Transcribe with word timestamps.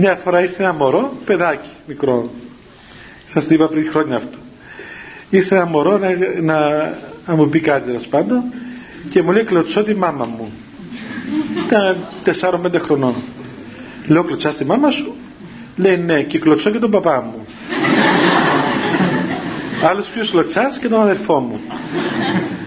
Μια 0.00 0.14
φορά 0.24 0.42
ήρθε 0.42 0.62
ένα 0.62 0.72
μωρό, 0.72 1.12
παιδάκι 1.24 1.68
μικρό. 1.86 2.30
Σας 3.26 3.46
το 3.46 3.54
είπα 3.54 3.66
πριν 3.68 3.90
χρόνια 3.90 4.16
αυτό. 4.16 4.38
Ήρθε 5.30 5.54
ένα 5.54 5.66
μωρό 5.66 5.98
να, 5.98 6.08
να, 6.42 6.58
να 7.26 7.34
μου 7.34 7.48
πει 7.48 7.60
κάτι 7.60 7.86
τέλος 7.86 8.06
πάντων 8.06 8.42
και 9.10 9.22
μου 9.22 9.32
λέει 9.32 9.44
κλωτσώ 9.44 9.82
τη 9.82 9.94
μάμα 9.94 10.24
μου. 10.24 10.52
Ήταν 11.66 11.96
4-5 12.74 12.80
χρονών. 12.80 13.14
Λέω 14.06 14.24
κλωτσάς 14.24 14.56
τη 14.56 14.64
μάμα 14.64 14.90
σου. 14.90 15.14
Λέει 15.76 15.96
ναι 15.96 16.22
και 16.22 16.38
κλωτσώ 16.38 16.70
και 16.70 16.78
τον 16.78 16.90
παπά 16.90 17.22
μου. 17.22 17.46
Άλλος 19.90 20.08
ποιος 20.08 20.30
κλωτσάς 20.30 20.78
και 20.78 20.88
τον 20.88 21.00
αδερφό 21.00 21.38
μου. 21.38 21.60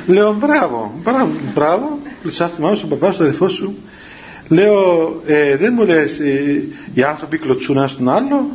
Λέω 0.07 0.33
μπράβο, 0.33 0.93
μπράβο, 1.03 1.29
μπράβο. 1.53 1.99
Κλωτσάς 2.21 2.55
τη 2.55 2.61
μάμα 2.61 2.75
σου, 2.75 2.87
τον 2.87 2.99
παπά 2.99 3.11
σου, 3.11 3.17
τον 3.17 3.25
αδερφό 3.25 3.49
σου. 3.49 3.75
Λέω, 4.51 5.21
ε, 5.25 5.55
δεν 5.55 5.73
μου 5.75 5.85
λες 5.85 6.19
ε, 6.19 6.63
οι 6.93 7.03
άνθρωποι 7.03 7.37
κλωτσούν 7.37 7.77
ένα 7.77 7.87
στον 7.87 8.09
άλλο. 8.09 8.49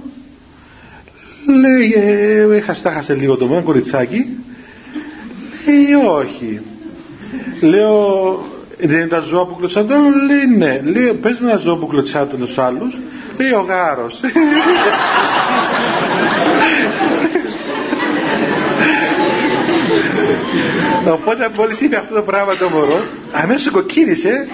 Λέει, 1.61 1.93
ε, 2.57 2.61
χαστάχασε 2.61 3.15
λίγο 3.15 3.37
το 3.37 3.47
μόνο 3.47 3.63
κοριτσάκι. 3.63 4.27
Λέει, 5.67 5.95
όχι. 5.95 6.61
Λέω, 7.61 8.45
δεν 8.79 8.99
είναι 8.99 9.07
τα 9.07 9.21
ζώα 9.21 9.47
που 9.47 9.57
κλωτσάνε 9.57 9.89
τον 9.89 10.25
Λέει, 10.27 10.47
ναι. 10.57 10.81
Λέει, 10.91 11.13
πες 11.13 11.39
με 11.39 11.51
ένα 11.51 11.61
ζώο 11.61 11.77
που 11.77 11.87
κλωτσάνε 11.87 12.27
τους 12.39 12.59
άλλους. 12.59 12.95
Λέει, 13.39 13.53
ο 13.53 13.65
γάρος. 13.69 14.21
Οπότε 21.13 21.49
μόλις 21.57 21.81
είπε 21.81 21.97
αυτό 21.97 22.15
το 22.15 22.23
πράγμα 22.23 22.55
το 22.55 22.69
μωρό, 22.69 23.01
αμέσως 23.33 23.71
κοκκίνησε 23.73 24.49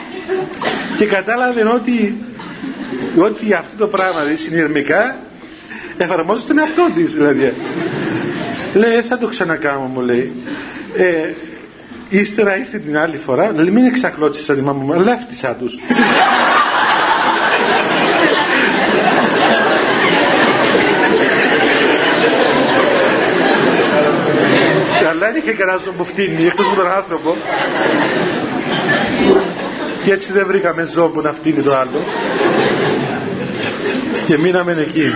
και 0.96 1.04
κατάλαβε 1.04 1.64
ότι, 1.74 2.24
ότι 3.16 3.52
αυτό 3.52 3.76
το 3.78 3.86
πράγμα 3.86 4.20
δηλαδή 4.20 4.36
συνειρμικά 4.36 5.16
εφαρμόζει 5.98 6.40
στον 6.40 6.58
εαυτό 6.58 6.88
της 6.94 7.12
δηλαδή. 7.12 7.54
Λέει, 8.74 8.96
«Ε, 8.96 9.02
θα 9.02 9.18
το 9.18 9.26
ξανακάνω 9.26 9.80
μου 9.80 10.00
λέει. 10.00 10.32
Ε, 10.96 11.32
ύστερα 12.08 12.58
ήρθε 12.58 12.78
την 12.78 12.98
άλλη 12.98 13.16
φορά, 13.16 13.52
λέει, 13.56 13.70
μην 13.70 13.84
εξακλώτησα 13.84 14.54
τη 14.54 14.60
μάμα 14.60 14.82
μου, 14.82 14.92
αλλά 14.92 15.12
έφτισα 15.12 15.56
Αλλά 25.12 25.26
δεν 25.26 25.36
είχε 25.36 25.52
κανένας 25.52 25.82
που 25.96 26.04
φτύνει, 26.04 26.44
εκτός 26.46 26.66
από 26.66 26.76
τον 26.76 26.90
άνθρωπο. 26.90 27.36
Και 30.02 30.12
έτσι 30.12 30.32
δεν 30.32 30.46
βρήκαμε 30.46 30.86
ζώο 30.86 31.08
που 31.08 31.20
να 31.20 31.32
φτύνει 31.32 31.62
το 31.62 31.76
άλλο. 31.76 32.04
Και 34.24 34.38
μείναμε 34.38 34.72
εκεί. 34.72 35.14